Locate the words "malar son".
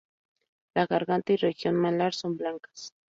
1.75-2.35